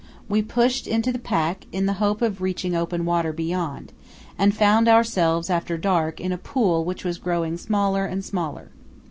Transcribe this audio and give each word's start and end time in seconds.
We 0.27 0.41
pushed 0.41 0.87
into 0.87 1.11
the 1.11 1.19
pack 1.19 1.67
in 1.71 1.85
the 1.85 1.93
hope 2.01 2.23
of 2.23 2.41
reaching 2.41 2.75
open 2.75 3.05
water 3.05 3.31
beyond, 3.31 3.93
and 4.35 4.51
found 4.51 4.87
ourselves 4.87 5.47
after 5.47 5.77
dark 5.77 6.19
in 6.19 6.31
a 6.31 6.39
pool 6.39 6.83
which 6.83 7.05
was 7.05 7.19
growing 7.19 7.55
smaller 7.55 8.05
and 8.07 8.25
smaller. 8.25 8.71